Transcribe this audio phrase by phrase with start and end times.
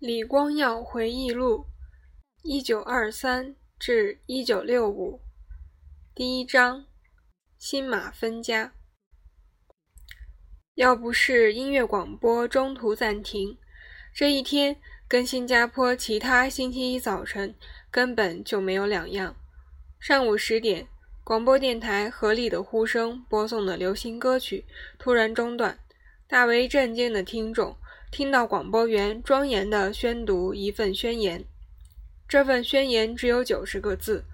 [0.00, 1.66] 李光耀回忆录
[2.42, 5.20] （一九二三至一九六五）
[6.16, 6.86] 第一章：
[7.58, 8.72] 新马分家。
[10.74, 13.58] 要不是音乐广播中途暂停，
[14.14, 17.54] 这一天跟新加坡其他星期一早晨
[17.90, 19.36] 根本就没有两样。
[19.98, 20.88] 上午十点，
[21.22, 24.64] 广播电台合力的呼声播送的流行歌曲
[24.98, 25.78] 突然中断，
[26.26, 27.76] 大为震惊的听众。
[28.10, 31.44] 听到广播员庄严地宣读一份宣言，
[32.26, 34.24] 这份宣言只有九十个字，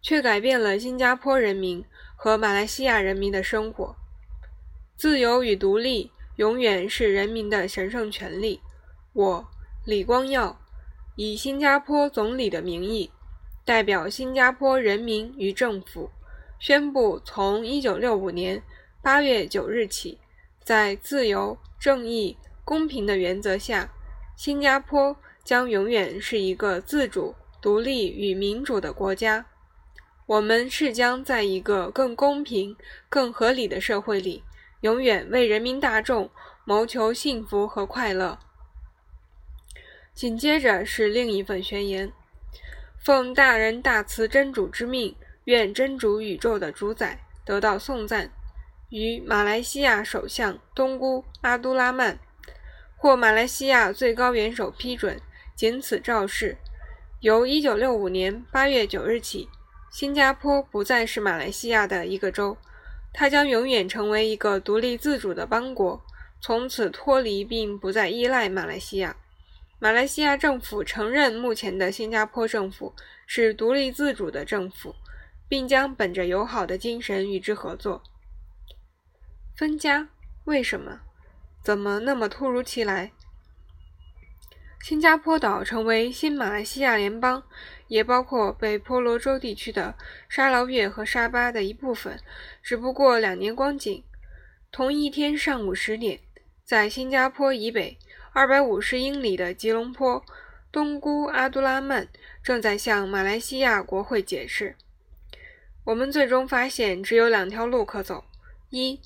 [0.00, 1.84] 却改变了新加坡人民
[2.16, 3.94] 和马来西亚人民的生活。
[4.96, 8.60] 自由与独立永远是人民的神圣权利。
[9.12, 9.46] 我
[9.84, 10.58] 李光耀
[11.14, 13.10] 以新加坡总理的名义，
[13.62, 16.10] 代表新加坡人民与政府，
[16.58, 18.62] 宣布从一九六五年
[19.02, 20.18] 八月九日起，
[20.64, 22.38] 在自由、正义。
[22.68, 23.88] 公平的原则下，
[24.36, 29.46] 新加坡将永远是一个自主、独立与民主的国家。
[30.26, 32.76] 我们是将在一个更公平、
[33.08, 34.44] 更合理的社会里，
[34.82, 36.30] 永远为人民大众
[36.66, 38.38] 谋求幸福和快乐。
[40.12, 42.12] 紧接着是另一份宣言：
[42.98, 48.30] 奉大人大慈真主之命，愿真主宇宙的主宰得到颂赞。
[48.90, 52.18] 与马来西亚首相东姑阿都拉曼。
[53.00, 55.20] 获马来西亚最高元首批准，
[55.54, 56.56] 仅此肇事。
[57.20, 59.48] 由1965年8月9日起，
[59.92, 62.56] 新加坡不再是马来西亚的一个州，
[63.12, 66.04] 它将永远成为一个独立自主的邦国，
[66.40, 69.14] 从此脱离并不再依赖马来西亚。
[69.78, 72.92] 马来西亚政府承认目前的新加坡政府
[73.28, 74.96] 是独立自主的政府，
[75.48, 78.02] 并将本着友好的精神与之合作。
[79.54, 80.08] 分家？
[80.46, 81.02] 为什么？
[81.62, 83.12] 怎么那么突如其来？
[84.80, 87.42] 新加坡岛成为新马来西亚联邦，
[87.88, 89.96] 也包括北婆罗洲地区的
[90.28, 92.18] 沙劳越和沙巴的一部分，
[92.62, 94.04] 只不过两年光景。
[94.70, 96.20] 同一天上午十点，
[96.64, 97.98] 在新加坡以北
[98.32, 100.24] 二百五十英里的吉隆坡，
[100.70, 102.08] 东姑阿都拉曼
[102.42, 104.76] 正在向马来西亚国会解释：
[105.84, 108.24] 我们最终发现只有两条路可走：
[108.70, 109.00] 一。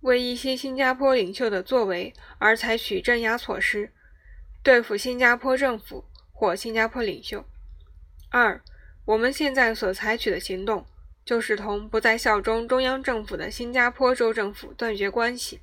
[0.00, 3.92] 为一些新加坡领袖的作为而采取镇压措施，
[4.62, 7.44] 对付新加坡政府或新加坡领袖。
[8.30, 8.62] 二，
[9.04, 10.86] 我们现在所采取的行动，
[11.24, 15.60] 就是同不再效忠中央政府的新加坡州政府断绝关系。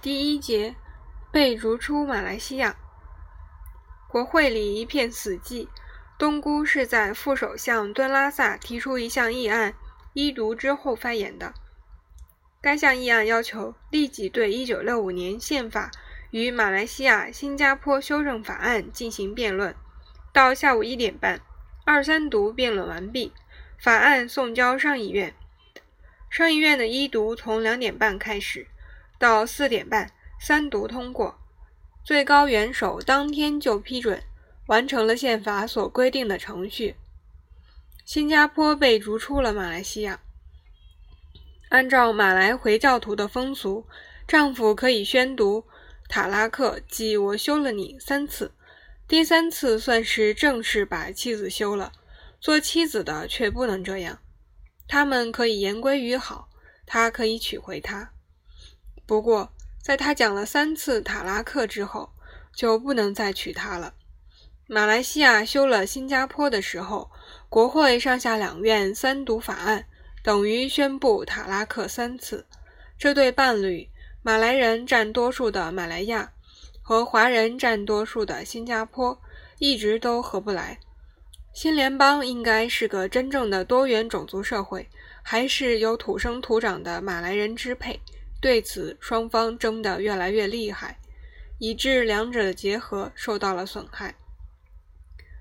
[0.00, 0.76] 第一节，
[1.32, 2.76] 被逐出马来西亚。
[4.08, 5.68] 国会里一片死寂。
[6.16, 9.74] 东姑是在副首相敦拉萨提出一项议案
[10.14, 11.54] 一读之后发言的。
[12.60, 15.90] 该项议案要求立即对1965年宪法
[16.30, 19.74] 与马来西亚新加坡修正法案进行辩论。
[20.32, 21.40] 到下午一点半，
[21.84, 23.32] 二三读辩论完毕，
[23.78, 25.34] 法案送交上议院。
[26.28, 28.66] 上议院的一读从两点半开始，
[29.18, 30.10] 到四点半
[30.40, 31.38] 三读通过。
[32.04, 34.22] 最高元首当天就批准，
[34.66, 36.96] 完成了宪法所规定的程序。
[38.04, 40.20] 新加坡被逐出了马来西亚。
[41.68, 43.86] 按照马来回教徒的风俗，
[44.26, 45.64] 丈夫可以宣读
[46.08, 48.52] 塔拉克，即“我休了你”三次，
[49.06, 51.92] 第三次算是正式把妻子休了。
[52.40, 54.20] 做妻子的却不能这样，
[54.86, 56.48] 他们可以言归于好，
[56.86, 58.12] 他可以娶回她。
[59.04, 59.52] 不过，
[59.82, 62.12] 在他讲了三次塔拉克之后，
[62.54, 63.94] 就不能再娶她了。
[64.66, 67.10] 马来西亚休了新加坡的时候，
[67.48, 69.86] 国会上下两院三读法案。
[70.28, 72.44] 等于宣布塔拉克三次，
[72.98, 73.88] 这对伴侣
[74.20, 76.30] 马来人占多数的马来亚
[76.82, 79.18] 和华人占多数的新加坡
[79.58, 80.78] 一直都合不来。
[81.54, 84.86] 新联邦应该是个真正的多元种族社会，
[85.22, 87.98] 还是由土生土长的马来人支配？
[88.38, 90.98] 对此，双方争得越来越厉害，
[91.58, 94.14] 以致两者的结合受到了损害。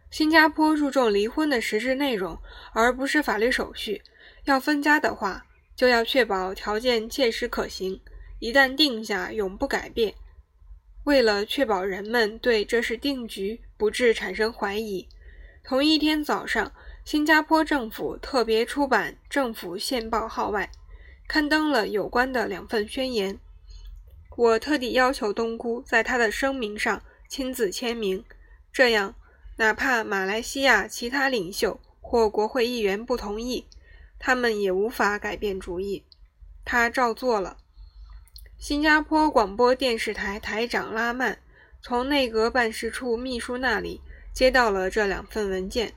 [0.10, 2.40] 新加坡注重离婚的实质内容，
[2.72, 4.02] 而不是法律手续。
[4.48, 5.46] 要分家的话，
[5.76, 8.00] 就要确保条件切实可行，
[8.40, 10.16] 一旦定下永不改变。
[11.04, 15.06] 为了确保人们对这是定局不致产生怀疑，
[15.66, 16.72] 同一天早上，
[17.04, 20.72] 新加坡政府特别出版《政府线报》号外，
[21.28, 23.38] 刊登了有关的两份宣言。
[24.38, 28.24] 我特地要求东姑在他的声明上亲自签名，
[28.72, 29.14] 这样，
[29.58, 33.66] 哪怕马来西亚其他领袖或国会议员不同意。
[34.20, 36.04] 他们也无法改变主意，
[36.66, 37.58] 他照做了。
[38.58, 41.38] 新加坡广播电视台台长拉曼
[41.82, 44.02] 从内阁办事处秘书那里
[44.34, 45.94] 接到了这两份文件。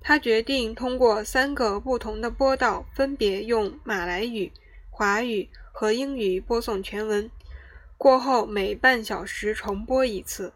[0.00, 4.52] 他决定通过三个不同的波道，分别用马来语、
[4.88, 7.28] 华语和英语播送全文，
[7.98, 10.52] 过后每半小时重播一次。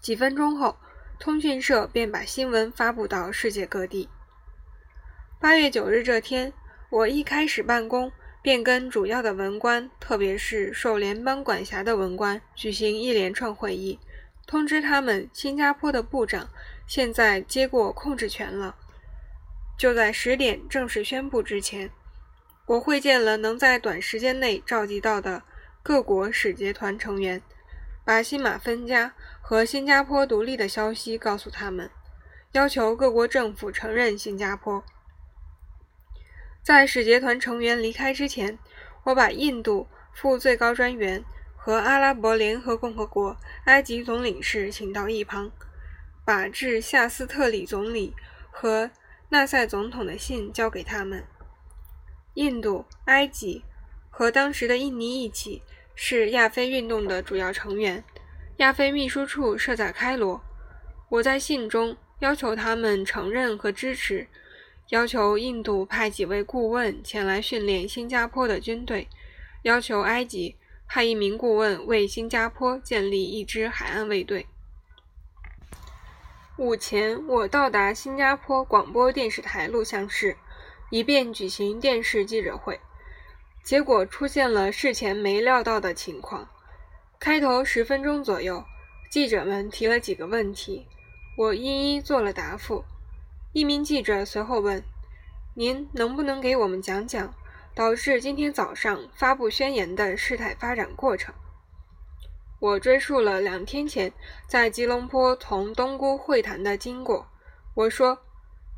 [0.00, 0.76] 几分钟后，
[1.18, 4.08] 通讯社便把新闻发布到世界各地。
[5.42, 6.52] 八月九日这天，
[6.88, 13.98] 我一开始办公，便跟主要的文官，特别是受联邦管辖的文官，举行一连串会议，
[14.46, 16.48] 通知他们新加坡的部长。
[16.86, 18.76] 现在接过控制权了。
[19.76, 21.90] 就在十点正式宣布之前，
[22.66, 25.42] 我会见了能在短时间内召集到的
[25.82, 27.42] 各国使节团成员，
[28.04, 31.90] 把新马分家和新加坡独立的消息告诉他们，
[32.52, 34.84] 要求各国政府承认新加坡。
[36.62, 38.58] 在使节团成员离开之前，
[39.04, 41.24] 我把印度副最高专员
[41.56, 45.50] 和阿拉伯联合共和国埃及总领事请到一旁。
[46.24, 48.14] 把致夏斯特里总理
[48.52, 48.88] 和
[49.30, 51.24] 纳赛总统的信交给他们。
[52.34, 53.64] 印度、埃及
[54.08, 55.62] 和当时的印尼一起
[55.96, 58.04] 是亚非运动的主要成员。
[58.58, 60.40] 亚非秘书处设在开罗。
[61.08, 64.28] 我在信中要求他们承认和支持，
[64.92, 69.08] 要求印度派几位顾问前来训练新加坡的军队，
[69.62, 70.56] 要求埃及
[70.86, 74.46] 派一名顾问为新加坡建立一支海岸卫队。
[76.58, 80.36] 午前，我到达新加坡广播电视台录像室，
[80.90, 82.78] 以便举行电视记者会。
[83.64, 86.46] 结果出现了事前没料到的情况。
[87.18, 88.62] 开头十分钟左右，
[89.10, 90.86] 记者们提了几个问题，
[91.38, 92.84] 我一一做了答复。
[93.52, 94.82] 一名记者随后问
[95.54, 97.34] ：“您能不能给我们讲讲
[97.74, 101.34] 导致今天早上发布宣言的事态发展过程？”
[102.58, 104.12] 我追溯了两天前
[104.48, 107.26] 在吉隆坡同东姑会谈的经过。
[107.74, 108.18] 我说，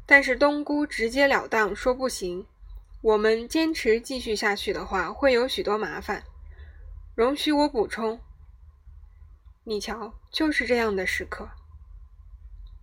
[0.07, 2.47] 但是东姑直截了当说不行。
[3.03, 6.25] 我们坚持继续下去的话，会有许多麻烦。
[7.15, 8.19] 容许我补充，
[9.65, 11.49] 你瞧，就是这样的时刻。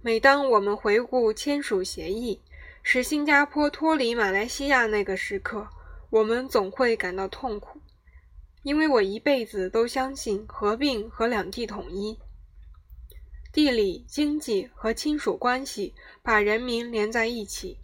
[0.04, 2.42] 每当我们回顾签署协议，
[2.82, 5.68] 使新加坡脱离马来西亚那个时刻，
[6.10, 7.80] 我们总会感到痛苦。
[8.64, 12.18] 因为我一辈子都相信合并和两地统一，
[13.52, 15.94] 地理、经济和亲属关系
[16.24, 17.78] 把人民连在一起。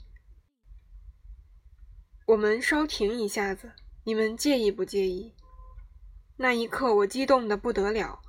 [2.26, 3.72] 我们稍停一下子，
[4.04, 5.34] 你们介意不介意？
[6.36, 8.22] 那一刻我激动的不得了。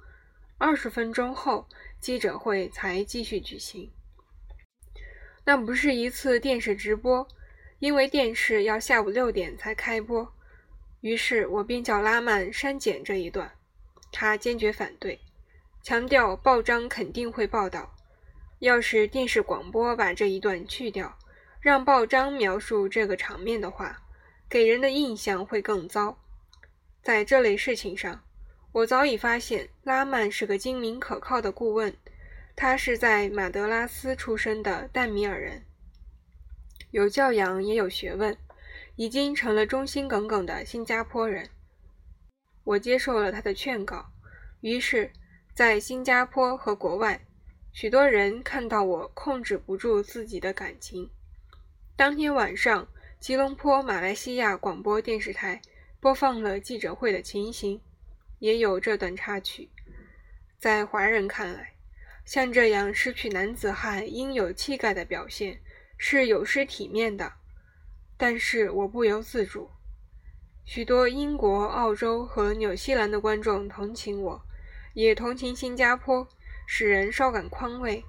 [0.56, 1.68] 二十分钟后，
[2.00, 3.90] 记者会才继续举行。
[5.44, 7.26] 那不是一次电视直播，
[7.78, 10.34] 因为电视要下午六点才开播。
[11.00, 13.52] 于是我便叫拉曼删减这一段，
[14.12, 15.20] 他坚决反对，
[15.82, 17.94] 强调报章肯定会报道。
[18.58, 21.16] 要是电视广播把这一段去掉，
[21.60, 24.02] 让报章描述这个场面的话，
[24.48, 26.18] 给人的印象会更糟。
[27.00, 28.24] 在这类事情上，
[28.78, 31.92] 我早已发现拉曼是个精明可靠的顾问。
[32.54, 35.64] 他是在马德拉斯出生的淡米尔人，
[36.92, 38.36] 有教养也有学问。
[38.94, 41.48] 已经成了忠心耿耿的新加坡人。
[42.64, 44.06] 我接受了他的劝告，
[44.60, 45.12] 于是，
[45.54, 47.20] 在新加坡和国外，
[47.72, 51.08] 许多人看到我控制不住自己的感情。
[51.96, 52.88] 当天晚上，
[53.20, 55.62] 吉隆坡马来西亚广播电视台
[56.00, 57.80] 播放了记者会的情形，
[58.38, 59.70] 也有这段插曲。
[60.58, 61.74] 在华人看来，
[62.24, 65.60] 像这样失去男子汉应有气概的表现，
[65.96, 67.32] 是有失体面的。
[68.16, 69.70] 但是我不由自主，
[70.64, 74.42] 许多英国、澳洲和纽西兰的观众同情我，
[74.94, 76.26] 也同情新加坡，
[76.66, 78.04] 使人稍感宽慰。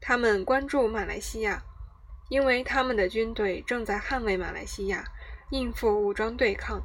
[0.00, 1.62] 他们关注马来西亚，
[2.28, 5.04] 因为他们的军队正在捍卫马来西亚，
[5.50, 6.82] 应付武装对抗。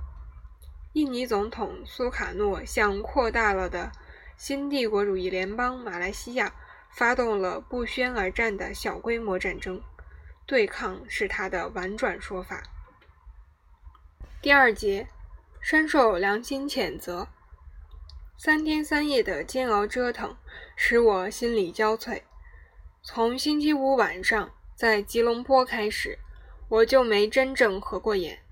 [0.94, 3.92] 印尼总统苏卡诺向扩大了的
[4.38, 6.54] 新帝国主义联邦马来西亚
[6.92, 9.82] 发动了不宣而战的小规模战争。
[10.46, 12.62] 对抗是他的婉转说法。
[14.40, 15.08] 第二节，
[15.60, 17.28] 深受良心谴责。
[18.38, 20.36] 三天三夜的煎熬折腾
[20.76, 22.22] 使我心力交瘁。
[23.02, 26.20] 从星期五晚上在吉隆坡开始，
[26.70, 28.43] 我就没真正合过眼，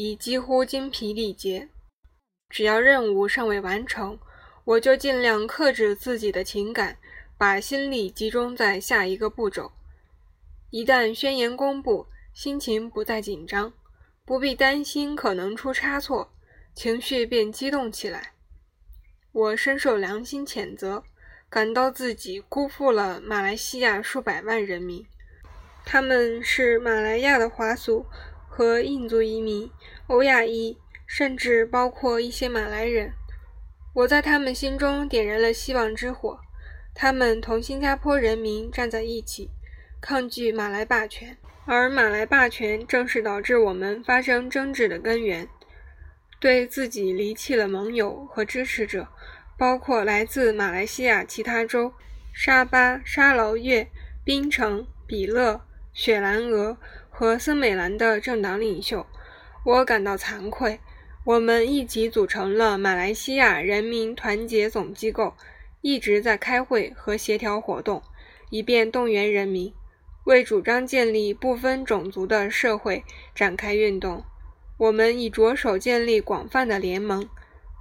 [0.00, 1.70] 已几乎精疲力竭。
[2.48, 4.16] 只要任务尚未完成，
[4.62, 6.98] 我就尽量克制自己的情感，
[7.36, 9.72] 把心力集中在下一个步骤。
[10.70, 13.72] 一旦宣言公布，心情不再紧张，
[14.24, 16.32] 不必担心可能出差错，
[16.76, 18.34] 情绪便激动起来。
[19.32, 21.02] 我深受良心谴责，
[21.50, 25.04] 感到自己辜负了马来西亚数百万人民。
[25.84, 28.06] 他们是马来亚的华族
[28.58, 29.70] 和印族移民、
[30.08, 33.12] 欧亚裔，甚至包括一些马来人。
[33.94, 36.40] 我在他们心中点燃了希望之火。
[36.92, 39.48] 他们同新加坡人民站在一起，
[40.00, 45.48] 抗拒马来霸权，而马来霸权正是导致我们发生争执的根源。
[46.40, 49.06] 对自己离弃了盟友和支持者，
[49.56, 51.92] 包括来自马来西亚其他州
[52.34, 53.86] 沙巴、沙劳越、
[54.24, 55.60] 槟城、比勒、
[55.92, 56.76] 雪兰莪
[57.18, 59.04] 和森美兰的政党领袖，
[59.64, 60.78] 我感到惭愧。
[61.24, 65.34] 我们一起组成了马来西亚人民团结总机构。
[65.80, 68.00] 一直在开会和协调活动，
[68.50, 69.74] 以便动员人民
[70.26, 73.02] 为主张建立不分种族的社会
[73.34, 74.22] 展开运动。
[74.76, 77.28] 我们已着手建立广泛的联盟，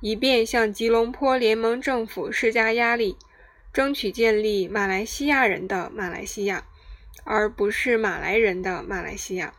[0.01, 3.15] 以便向吉隆坡联盟政府施加压力，
[3.72, 6.65] 争取建立马来西亚人的马来西亚，
[7.28, 9.54] 而不是马来人的马来西亚。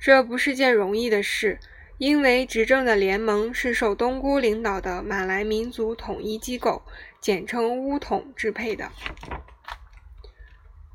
[0.00, 1.60] 这不是件容易的事。
[1.98, 6.82] 因为执政的联盟是受东姑领导的马来民族统一机构，
[7.20, 8.90] 简称乌统支配的。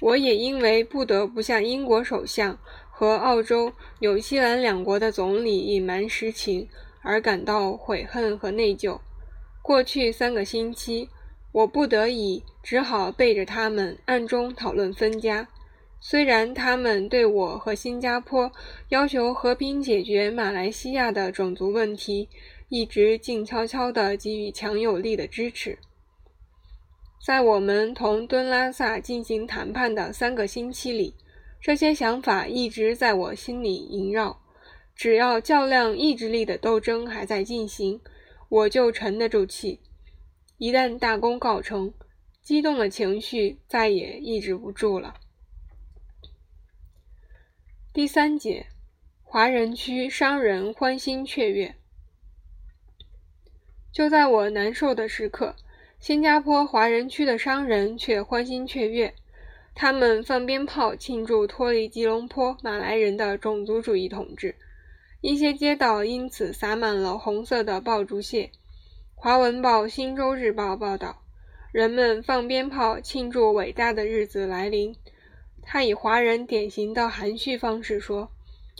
[0.01, 2.60] 我也因为不得不向英国首相
[2.91, 6.67] 和澳洲、纽西兰两国的总理隐瞒实情
[7.01, 9.00] 而感到悔恨和内疚。
[9.62, 11.10] 过去三个星期，
[11.57, 15.47] 我不得已只好背着他们暗中讨论分家。
[15.99, 18.51] 虽然他们对我和新加坡
[18.89, 22.29] 要求和平解决马来西亚的种族问题，
[22.69, 25.79] 一直静悄悄地给予强有力的支持，
[27.25, 31.15] 在我们同敦拉萨进行谈判的三个星期里，
[31.59, 34.39] 这些想法一直在我心里萦绕。
[34.95, 37.99] 只要较量意志力的斗争还在进行，
[38.47, 39.79] 我就沉得住气；
[40.57, 41.93] 一旦大功告成，
[42.41, 45.13] 激动的情绪再也抑制不住了。
[47.93, 48.65] 第三节，
[49.21, 51.75] 华人区商人欢欣雀跃。
[53.91, 55.55] 就在我难受的时刻，
[55.99, 59.13] 新加坡华人区的商人却欢欣雀跃。
[59.75, 64.55] 他们放鞭炮庆祝脱离吉隆坡马来人的种族主义统治，
[65.21, 68.49] 一些街道因此洒满了红色的爆竹屑。
[69.19, 71.24] 华文报《新洲日报》报道，
[71.71, 74.95] 人们放鞭炮庆祝伟大的日子来临。
[75.63, 78.29] 他以华人典型的含蓄方式说：“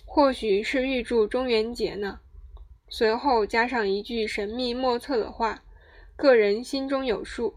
[0.06, 2.20] 或许是预祝中元节呢。”
[2.88, 5.64] 随后加上一句神秘莫测的话
[6.16, 7.56] ：“个人心中有数。”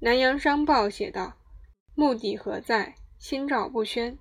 [0.00, 1.38] 南洋商报写道
[1.96, 2.94] ：“目的何在？
[3.18, 4.18] 心照不宣。”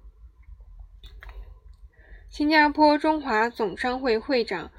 [2.31, 4.71] 新加坡中华总商会会长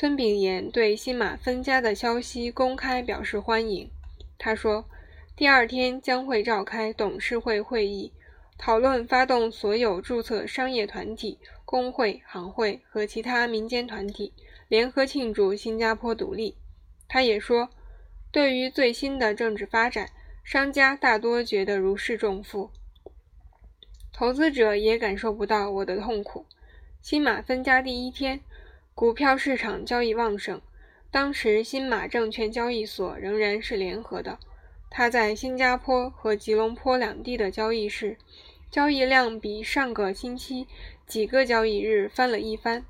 [0.00, 3.90] 孙炳炎对新马分家的消息公开表示欢迎。
[4.38, 4.84] 他说
[5.34, 8.12] ：“第二天将会召开董事会会议。”
[8.56, 14.32] 讨论发动所有注册商业团体、工会、行会和其他民间团体
[14.68, 16.54] 联合庆祝新加坡独立。
[17.08, 17.68] 他也说，
[18.30, 20.08] 对于最新的政治发展，
[20.44, 22.70] 商家大多觉得如释重负，
[24.12, 26.46] 投资者也感受不到我的痛苦。
[27.02, 28.40] 新马分家第一天，
[28.98, 30.60] 股票市场交易旺盛，
[31.12, 34.40] 当时新马证券交易所仍然是联合的，
[34.90, 38.16] 它在新加坡和吉隆坡两地的交易室。
[38.72, 40.66] 交易量比上个星期
[41.06, 42.84] 几个交易日翻了一番。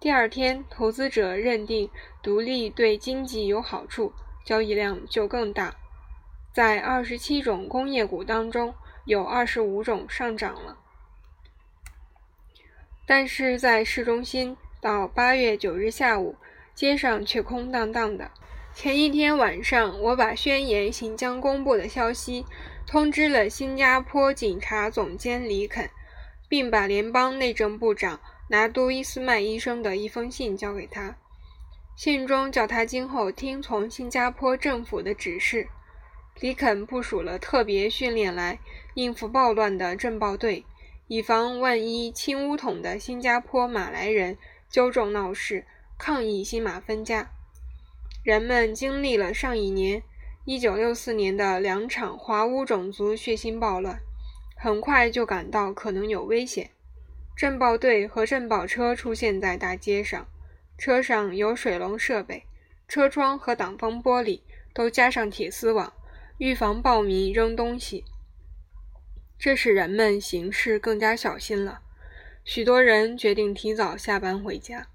[0.00, 1.88] 第二天，投资者认定
[2.20, 4.12] 独立对经济有好处，
[4.44, 5.76] 交易量就更大。
[6.52, 10.76] 在二十七种工业股当中，有二十五种上涨了。
[13.06, 16.36] 但是在市中心，到八月九日下午，
[16.74, 18.30] 街上却空荡荡的。
[18.74, 22.44] 前一天晚上，我把宣言行将公布的消息。
[22.86, 25.90] 通知了新加坡警察总监李肯，
[26.48, 28.18] 并把联邦内政部长
[28.48, 31.16] 拿督伊斯曼医生的一封信交给他。
[31.96, 35.66] 信中叫他今后听从新加坡政府的指示。
[36.40, 38.58] 李肯部署了特别训练来
[38.94, 40.64] 应付暴乱的镇暴队，
[41.08, 44.38] 以防万一亲巫统的新加坡马来人
[44.70, 45.64] 纠众闹事，
[45.98, 47.30] 抗议新马分家。
[48.22, 50.02] 人们经历了上一年。
[50.44, 54.00] 一九六四年的两场华乌种族血腥暴乱，
[54.56, 56.70] 很快就感到可能有危险。
[57.36, 60.26] 镇暴队和镇暴车出现在大街上，
[60.78, 62.44] 车上有水龙设备，
[62.88, 64.40] 车窗和挡风玻璃
[64.72, 65.92] 都加上铁丝网，
[66.38, 68.06] 预防暴民扔东西。
[69.38, 71.82] 这使人们行事更加小心了。
[72.50, 74.88] 许多人决定提早下班回家。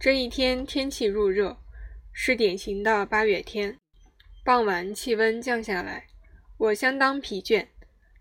[0.00, 1.56] 这一天天气入热。
[2.12, 3.78] 是典型的八月天。
[4.44, 6.08] 傍晚气温降下来，
[6.56, 7.68] 我相当疲倦，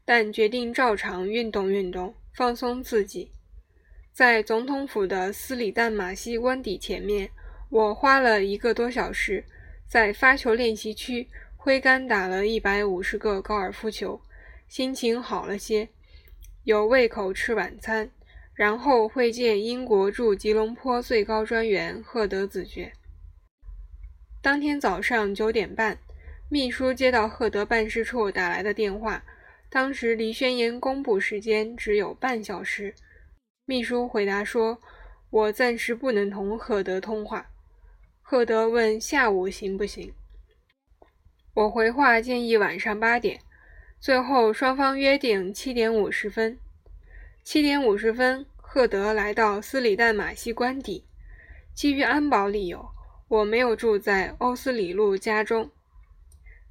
[0.05, 3.31] 但决定照常运动运动，放松自己。
[4.13, 7.31] 在总统府的斯里旦马西官邸前面，
[7.69, 9.43] 我花了一个多小时，
[9.87, 14.21] 在发球练习区挥杆打了一百五十个高尔夫球，
[14.67, 15.89] 心情好了些，
[16.63, 18.09] 有胃口吃晚餐，
[18.53, 22.93] 然后会见英国驻吉隆坡最高专员赫德子爵。
[24.41, 25.97] 当天早上九点半。
[26.53, 29.23] 秘书接到赫德办事处打来的电话，
[29.69, 32.93] 当时离宣言公布时间只有半小时。
[33.65, 34.77] 秘书回答说
[35.31, 37.49] ：“我暂时不能同赫德通话。”
[38.21, 40.11] 赫德问：“下午行不行？”
[41.55, 43.39] 我回话建议晚上八点。
[44.01, 46.57] 最后双方约定七点五十分。
[47.43, 51.05] 七点五十分，赫德来到斯里旦马西官邸。
[51.75, 52.89] 基于安保理由，
[53.27, 55.69] 我没有住在欧斯里路家中。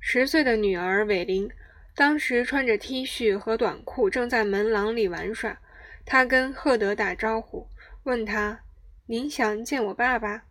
[0.01, 1.49] 十岁的女儿韦琳
[1.95, 5.57] 当时穿着 T 恤和短裤，正在门廊里玩耍。
[6.05, 7.69] 她跟赫德打招呼，
[8.03, 8.63] 问他
[9.07, 10.43] ：“您想见我爸爸？”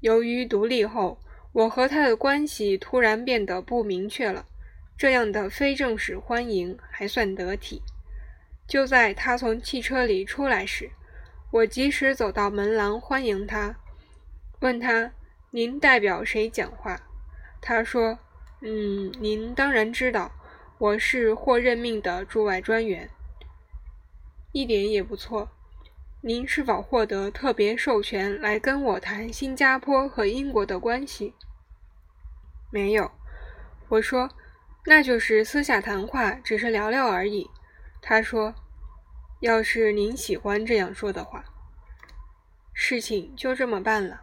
[0.00, 1.20] 由于独立后，
[1.52, 4.46] 我和他的关系突然变得不明确了。
[4.96, 7.82] 这样的非正式欢迎还算得体。
[8.66, 10.90] 就在他从汽车里出来时，
[11.50, 13.76] 我及时走到门廊欢迎他，
[14.60, 15.12] 问他
[15.52, 17.00] ：“您代表谁讲话？”
[17.60, 18.18] 他说。
[18.66, 20.32] 嗯，您当然知道，
[20.78, 23.10] 我是获任命的驻外专员，
[24.52, 25.50] 一点也不错。
[26.22, 31.34] 您是否获得特别授权来跟我谈新加坡和英国的关系？
[32.70, 33.10] 没有，
[33.88, 34.30] 我说，
[34.86, 37.50] 那就是私下谈话，只是聊聊而已。
[38.02, 38.54] 他说，
[39.40, 41.44] 要是您喜欢这样说的话，
[42.74, 44.22] 事情就这么办了。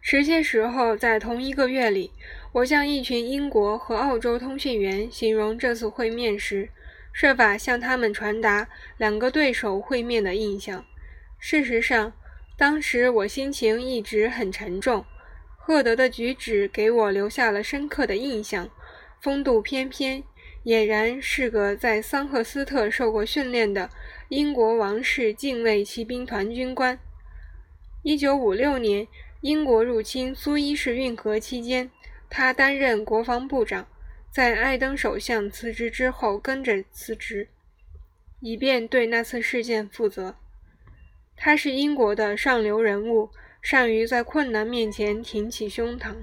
[0.00, 2.12] 时些时候，在同一个月里，
[2.52, 6.70] 我向一群英国和澳洲通讯员形容这次会面时，
[7.12, 10.84] 设法向他们传达两个对手会面的印象。
[11.38, 12.12] 事实上，
[12.58, 15.06] 当时我心情一直很沉重。
[15.66, 18.70] 赫德的举止给我留下了深刻的印象，
[19.20, 20.22] 风度翩翩，
[20.64, 23.88] 俨然是个在桑赫斯特受过训练的
[24.28, 26.98] 英国王室禁卫骑兵团军官。
[28.02, 29.08] 一九五六年。
[29.44, 31.90] 英国入侵苏伊士运河期间，
[32.30, 33.86] 他担任国防部长，
[34.30, 37.48] 在艾登首相辞职之后跟着辞职，
[38.40, 40.36] 以便对那次事件负责。
[41.36, 43.28] 他是英国的上流人物，
[43.64, 46.14] 善于在困难面前挺起胸膛。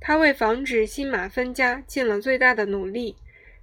[0.00, 3.16] 他为防止新马分家尽了最大的努力，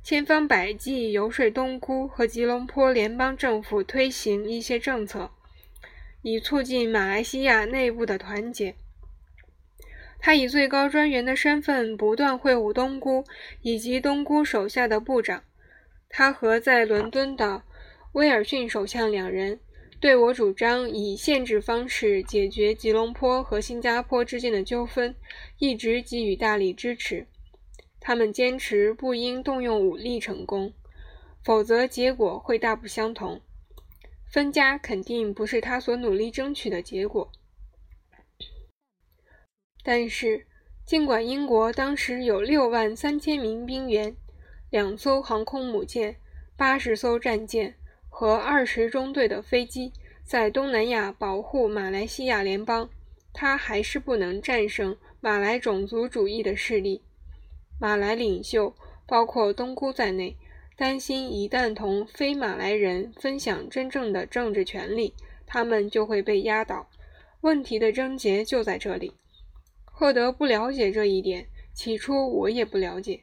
[0.03, 5.31] 千方百计游说东姑和吉隆坡联邦政府推行一些政策。
[6.21, 8.75] 以促进马来西亚内部的团结。
[10.19, 13.23] 他以最高专员的身份不断会晤东姑
[13.61, 15.41] 以及东姑手下的部长。
[16.09, 17.63] 他和在伦敦的
[18.11, 19.61] 威尔逊首相两人
[19.99, 25.13] 对我主张以限制方式解决吉隆坡和新加坡之间的纠纷
[25.57, 27.27] 一直给予大力支持。
[27.99, 30.73] 他们坚持不应动用武力成功，
[31.43, 33.41] 否则结果会大不相同。
[34.25, 37.31] 分家肯定不是他所努力争取的结果，
[39.83, 40.45] 但是，
[40.85, 44.15] 尽管英国当时有六万三千名兵员、
[44.69, 46.15] 两艘航空母舰、
[46.55, 47.75] 八十艘战舰
[48.09, 49.93] 和二十中队的飞机
[50.25, 52.89] 在东南亚保护马来西亚联邦，
[53.31, 57.01] 他还是不能战胜马来种族主义的势力。
[57.79, 58.75] 马来领袖，
[59.07, 60.35] 包括东姑在内。
[60.75, 65.13] 担心一旦同非马来人分享真正的政治权利，
[65.45, 66.89] 他们就会被压倒。
[67.41, 69.13] 问题的症结就在这里。
[69.83, 73.19] 赫德不了解这一点，起初我也不了解，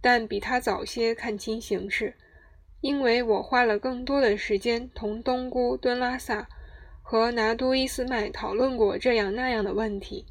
[0.00, 2.14] 但比他早些看清形势，
[2.84, 6.46] 因为我花了更多的时间同东姑敦拉萨
[7.00, 10.26] 和拿督伊斯麦讨论过这样那样的问题。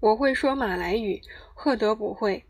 [0.00, 1.22] 我会说马来语，
[1.54, 2.44] 赫德不会。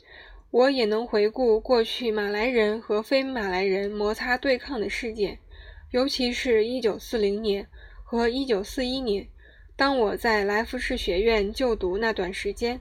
[0.51, 5.39] 我也能回顾过去马来人和非马来人摩擦对抗的事件，
[5.93, 7.69] 尤其是一九四零年
[8.03, 9.29] 和一九四一年，
[9.77, 12.81] 当我在来福士学院就读那段时间，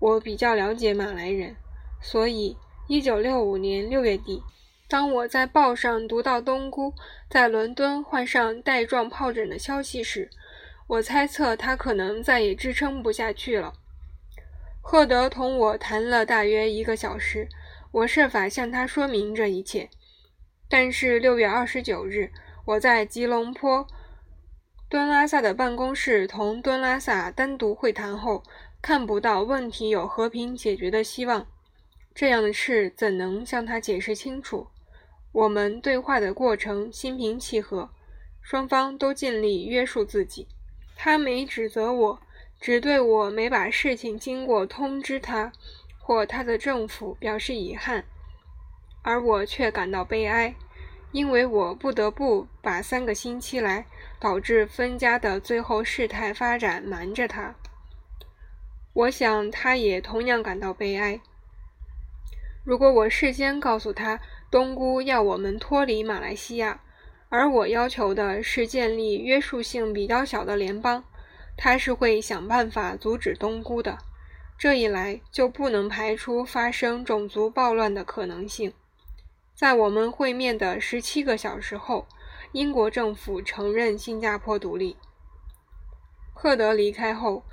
[0.00, 1.54] 我比较了解马来人。
[2.02, 2.56] 所以，
[2.88, 4.42] 一九六五年六月底，
[4.88, 6.94] 当我在报上读到东姑
[7.28, 10.30] 在伦敦患上带状疱疹的消息时，
[10.86, 13.74] 我猜测他可能再也支撑不下去了。
[14.80, 17.46] 赫德同我谈了大约一个小时，
[17.92, 19.90] 我设法向他说明这一切。
[20.70, 22.30] 但是六月二十九日，
[22.64, 23.86] 我在吉隆坡
[24.88, 28.42] 敦拉萨的办公室同敦拉萨单独会谈后，
[28.80, 31.46] 看不到问题有和平解决的希望。
[32.14, 34.66] 这样的事怎能向他解释清楚？
[35.38, 37.90] 我们对话的过程心平气和，
[38.42, 40.48] 双方都尽力约束自己。
[40.96, 42.20] 他没指责我，
[42.60, 45.52] 只对我没把事情经过通知他
[46.00, 48.04] 或他的政府表示遗憾，
[49.02, 50.56] 而我却感到悲哀。
[51.12, 53.86] 因为我不得不把三个星期来
[54.18, 57.54] 导致分家的最后事态发展瞒着他，
[58.92, 61.20] 我想他也同样感到悲哀。
[62.64, 66.80] 如果我事先告诉他东姑要我们脱离马来西亚，
[67.28, 71.04] 而我要求的是建立约束性比较小的联邦，
[71.54, 73.98] 他是会想办法阻止东姑的。
[74.56, 78.72] 这一来就不能排除发生种族暴乱的可能性。
[79.54, 82.06] 在我们会面的十七个小时后，
[82.52, 84.96] 英国政府承认新加坡独立。
[86.32, 87.44] 赫德离开后，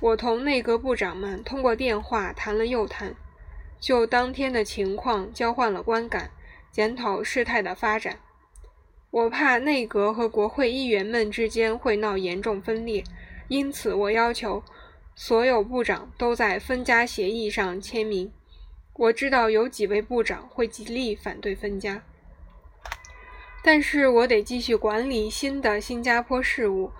[0.00, 3.14] 我同内阁部长们通过电话谈了又谈，
[3.78, 6.30] 就当天的情况交换了观感，
[6.70, 8.18] 检讨事态的发展。
[9.10, 13.02] 我怕内阁和国会议员们之间会闹严重分裂，
[13.48, 14.62] 因此我要求
[15.14, 18.32] 所有部长都在分家协议上签名。
[18.94, 22.02] 我知道有几位部长会极力反对分家，
[23.64, 26.92] 但是我得继续管理新的新加坡事务。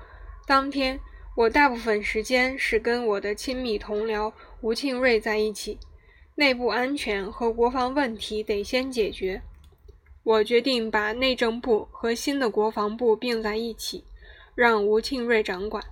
[0.46, 0.98] 当天，
[1.36, 5.78] 我大部分时间是跟我的亲密同僚吴庆瑞在一起。
[6.34, 9.42] 内部安全和国防问题得先解决。
[10.22, 14.04] 我决定把内政部和新的国防部并在一起，
[14.54, 15.82] 让吴庆瑞掌管。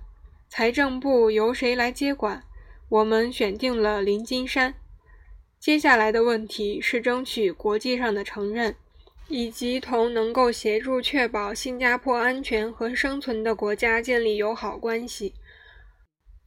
[0.47, 2.43] 财政部由谁来接管？
[2.89, 4.73] 我们选定了林金山。
[5.59, 8.75] 接下来的问题是争取国际上的承认，
[9.27, 15.33] 以及同能够协助确保新加坡安全和生存的国家建立友好关系。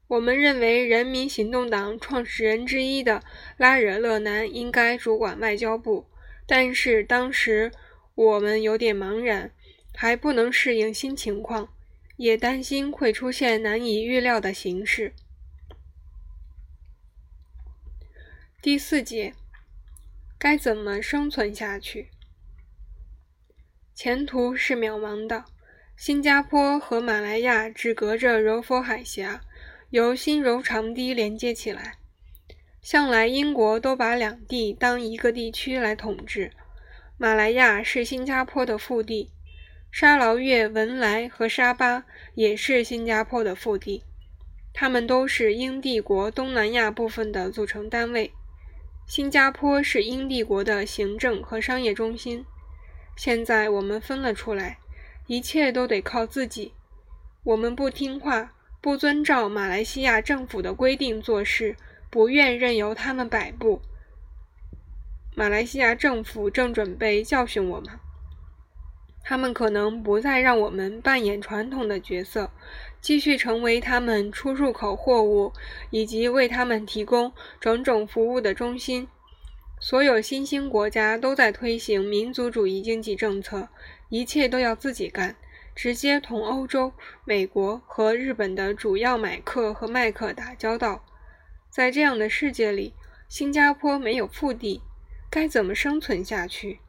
[0.09, 3.23] 我们认为，人民行动党创始人之一的
[3.57, 6.07] 拉惹勒南应该主管外交部，
[6.47, 7.73] 但是当时
[8.15, 9.53] 我们有点茫然，
[9.95, 11.73] 还不能适应新情况，
[12.17, 15.15] 也担心会出现难以预料的形势。
[18.61, 19.35] 第四节，
[20.39, 22.11] 该怎么生存下去？
[23.95, 25.45] 前途是渺茫的。
[25.97, 29.43] 新加坡和马来亚只隔着柔佛海峡，
[29.91, 31.99] 由新柔长堤连接起来。
[32.83, 36.51] 向来英国都把两地当一个地区来统治。
[37.17, 39.31] 马来亚是新加坡的腹地，
[39.93, 44.03] 沙劳越、文莱和沙巴也是新加坡的腹地，
[44.75, 48.33] 它们都是英帝国东南亚部分的组成单位。
[49.07, 52.45] 新加坡是英帝国的行政和商业中心。
[53.17, 54.79] 现在我们分了出来，
[55.29, 56.73] 一切都得靠自己。
[57.45, 61.77] 我们不听话，不遵照马来西亚政府的规定做事，
[62.13, 63.81] 不愿任由他们摆布。
[65.35, 67.99] 马来西亚政府正准备教训我们。
[69.25, 72.51] 他们可能不再让我们扮演传统的角色，
[73.01, 75.55] 继续成为他们出入口货物
[75.89, 79.09] 以及为他们提供种种服务的中心。
[79.81, 83.71] 所有新兴国家都在推行民族主义经济政策，
[84.11, 85.35] 一切都要自己干，
[85.75, 86.93] 直接同欧洲、
[87.25, 91.03] 美国和日本的主要买客和卖客打交道。
[91.73, 92.93] 在这样的世界里，
[93.31, 94.83] 新加坡没有腹地，
[95.31, 96.81] 该怎么生存下去？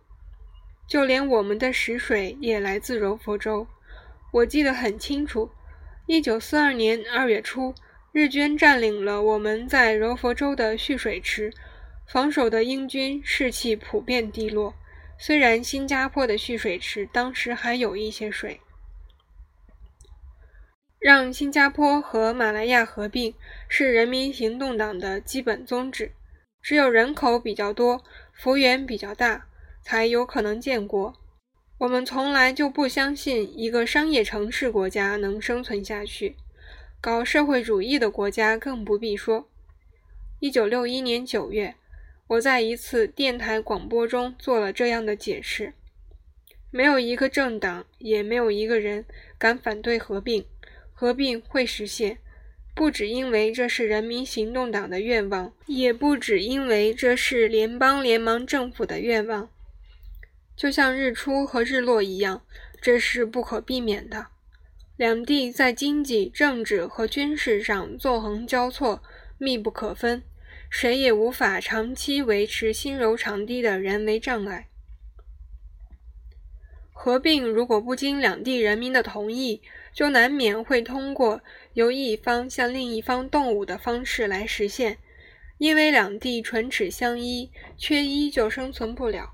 [0.85, 3.65] 就连我们的食水也来自柔佛州。
[4.33, 5.49] 我记得很清楚，
[6.05, 7.73] 一九四二年二月初，
[8.11, 11.53] 日军占领了我们在柔佛州的蓄水池，
[12.05, 14.73] 防守的英军士气普遍低落。
[15.17, 18.59] 虽然新加坡的蓄水池当时还有一些水，
[21.03, 23.35] 让新加坡和马来亚合并
[23.67, 26.13] 是人民行动党的基本宗旨。
[26.61, 29.45] 只有人口比较多，幅员比较大。
[29.85, 31.13] 才有可能建国。
[31.77, 36.37] 我们从来就不相信一个商业城市国家能生存下去，
[37.01, 39.49] 搞社会主义的国家更不必说。
[40.39, 41.75] 一九六一年九月，
[42.27, 45.73] 我在一次电台广播中做了这样的解释：
[46.71, 49.03] 没有一个政党，也没有一个人
[49.37, 50.45] 敢反对合并。
[51.03, 52.19] 合并会实现，
[52.73, 59.49] 不只因为这是人民行动党的愿望，也不只因为这是联邦联盟政府的愿望。
[60.55, 62.45] 就像日出和日落一样，
[62.81, 64.27] 这是不可避免的。
[64.95, 69.03] 两地在经济、政治和军事上纵横交错，
[69.37, 70.23] 密不可分，
[70.69, 74.69] 谁也无法长期维持新柔长堤的人为障碍。
[76.95, 79.61] 合并如果不经两地人民的同意，
[79.93, 81.41] 就难免会通过
[81.73, 84.97] 由一方向另一方动武的方式来实现，
[85.57, 89.33] 因为两地唇齿相依，缺一就生存不了。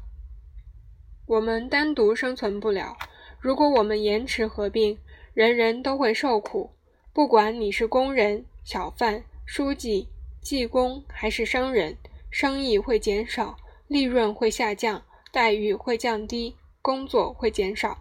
[1.26, 2.98] 我们单独生存不了。
[3.40, 4.98] 如果我们延迟合并，
[5.34, 6.72] 人人都会受苦。
[7.14, 10.08] 不管你是工人、小贩、书记、
[10.42, 11.96] 技工还是商人，
[12.30, 18.00] 生意会减少，利润会下降，待遇会降低，工作会减少。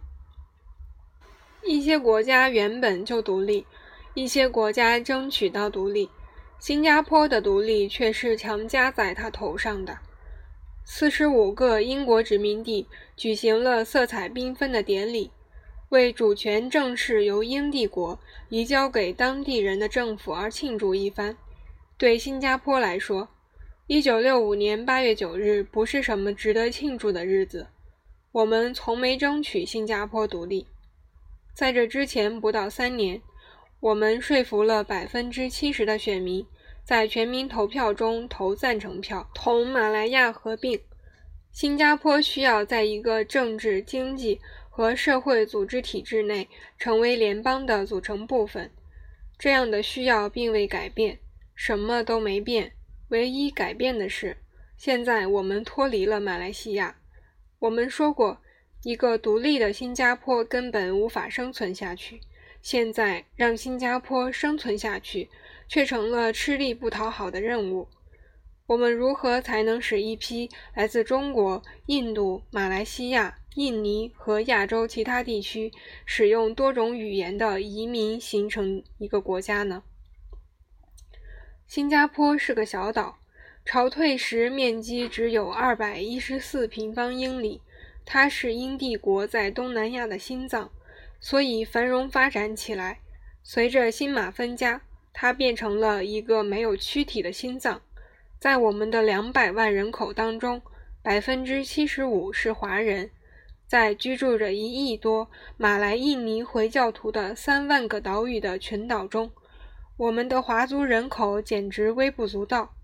[1.65, 3.67] 一些国家原本就独立，
[4.15, 6.09] 一些国家争取到独立。
[6.59, 9.99] 新加坡的独立却是强加在他头上的。
[10.85, 15.31] 四十五个英国殖民地举行了色彩缤纷的典礼，
[15.91, 18.19] 为主权正式由英帝国
[18.49, 21.37] 移交给当地人的政府而庆祝一番。
[21.97, 23.29] 对新加坡来说，
[23.87, 27.67] 一九六五年八月九日不是什么值得庆祝的日子。
[28.33, 30.67] 我们从没争取新加坡独立。
[31.59, 33.21] 在这之前不到三年，
[33.81, 36.47] 我们说服了百分之七十的选民，
[36.85, 40.81] 在全民投票中投赞成票，同马来亚合并。
[41.51, 44.41] 新加坡需要在一个政治、经济
[44.71, 48.71] 和社会组织体制内成为联邦的组成部分。
[49.37, 51.19] 这样的需要并未改变，
[51.57, 52.71] 什么都没变。
[53.09, 54.37] 唯一改变的是，
[54.77, 57.01] 现在我们脱离了马来西亚。
[57.59, 58.41] 我们说过。
[58.89, 62.23] 一个独立的新加坡根本无法生存下去。
[62.63, 65.29] 现在让新加坡生存下去，
[65.69, 67.87] 却成了吃力不讨好的任务。
[68.67, 75.71] 我们如何才能使一批来自中国、印度、马来西亚、印尼和亚洲其他地区
[76.07, 79.83] 使用多种语言的移民形成一个国家呢？
[81.67, 83.19] 新加坡是个小岛，
[83.67, 87.61] 潮退时面积只有二百一十四平方英里。
[88.11, 90.71] 它是英帝国在东南亚的心脏，
[91.21, 93.01] 所以繁荣发展起来。
[93.43, 94.81] 随着新马分家，
[95.13, 97.83] 它变成了一个没有躯体的心脏。
[98.39, 100.63] 在我们的两百万人口当中，
[101.03, 103.11] 百分之七十五是华人。
[103.67, 109.31] 在居住着一亿多马来印尼回教徒的三万个岛屿的群岛中，
[109.99, 112.75] 我们的华族人口简直微不足道。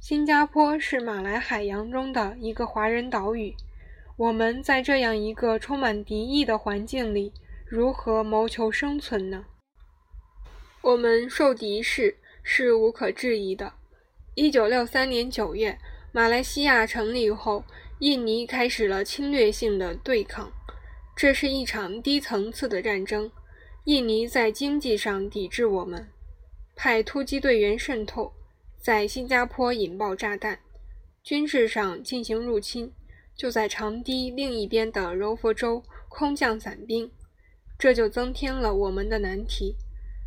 [0.00, 3.54] 新加坡是马来海洋中的一个华人岛屿。
[4.16, 7.32] 我们在这样一个充满敌意的环境里，
[7.66, 9.46] 如何谋求生存呢？
[10.82, 13.72] 我们受敌视是无可置疑的。
[14.36, 15.76] 一九六三年九月，
[16.12, 17.64] 马来西亚成立后，
[17.98, 20.52] 印尼开始了侵略性的对抗。
[21.16, 23.28] 这是一场低层次的战争。
[23.86, 26.08] 印尼在经济上抵制我们，
[26.76, 28.32] 派突击队员渗透，
[28.80, 30.60] 在新加坡引爆炸弹，
[31.24, 32.92] 军事上进行入侵。
[33.36, 37.10] 就在长堤另一边的柔佛州空降伞兵，
[37.78, 39.74] 这就增添了我们的难题。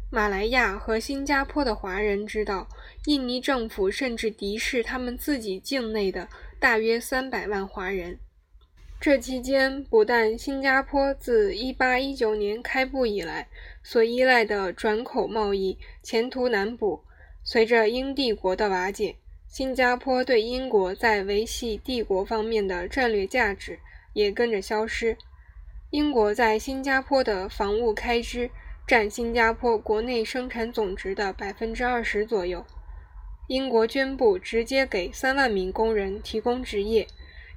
[0.10, 2.68] 马来亚和新加坡的华人知道，
[3.06, 8.18] 印尼政府甚至敌视他们自己境内的大约三百万华人。
[9.00, 13.48] 这期间，不但新加坡自1819年开埠以来
[13.84, 17.04] 所依赖的转口贸易前途难卜，
[17.44, 19.18] 随着英帝国的瓦解。
[19.48, 23.80] 新加坡对英国在维系帝国方面的战略价值
[24.14, 25.18] 也跟着消失。
[25.90, 28.50] 英国在新加坡的防务开支
[28.86, 32.66] 占新加坡国内生产总值的百分之二十左右。
[33.48, 37.08] 英国宣布直接给三万名工人提供职业，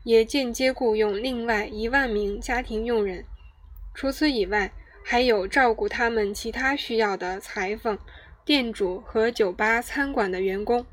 [0.05, 3.24] 也间接雇佣另外一万名家庭佣人。
[3.92, 4.70] 除此以外，
[5.03, 7.98] 还有照顾他们其他需要的裁缝、
[8.44, 10.87] 店主和酒吧、餐馆的员工。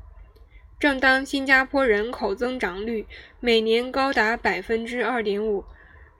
[0.78, 3.04] 正当新加坡人口增长率
[3.40, 5.64] 每年高达百分之二点五，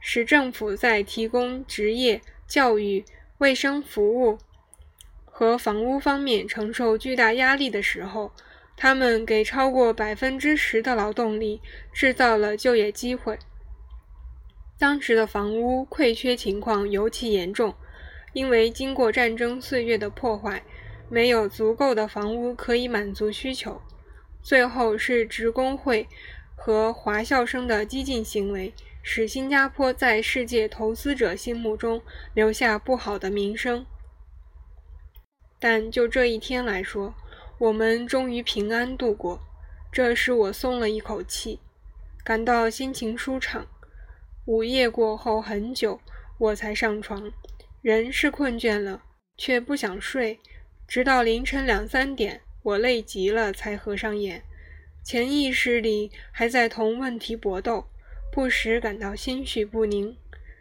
[0.01, 3.05] 使政府在提供职业、教育、
[3.38, 4.37] 卫生服务
[5.25, 8.33] 和房屋方面承受巨大压力的时候，
[8.77, 11.61] 他们给超过百分之十的劳动力
[11.92, 13.38] 制造了就业机会。
[14.77, 17.75] 当时的房屋匮缺情况尤其严重，
[18.33, 20.64] 因为经过战争岁月的破坏，
[21.09, 23.81] 没有足够的房屋可以满足需求。
[24.42, 26.09] 最后是职工会
[26.55, 28.72] 和华校生的激进行为，
[29.03, 32.03] 使新加坡在世界投资者心目中
[32.35, 33.85] 留下不好的名声。
[35.59, 37.14] 但就这一天来说，
[37.59, 39.40] 我们终于平安度过，
[39.90, 41.61] 这使我松了一口气，
[42.24, 43.66] 感到心情舒畅。
[44.46, 46.01] 午夜过后很久，
[46.38, 47.31] 我才上床。
[47.83, 49.03] 人是困倦了，
[49.37, 50.38] 却不想睡，
[50.87, 52.40] 直到凌晨两三点。
[52.69, 54.43] 我累极了，才合上眼，
[55.03, 57.87] 潜意识里还在同问题搏斗，
[58.31, 60.15] 不时感到心绪不宁。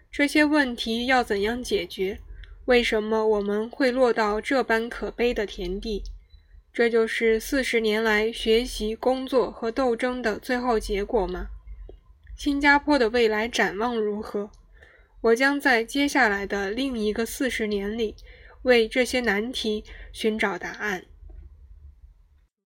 [0.09, 2.19] 这些问题要怎样解决？
[2.63, 6.03] 为什么我们会落到这般可悲的田地？
[6.71, 11.47] 这就是四十年来学习、工作和斗争的最后结果吗？
[12.37, 14.49] 新加坡的未来展望如何？
[15.19, 18.15] 我将在接下来的另一个四十年里
[18.61, 21.03] 为这些难题寻找答案。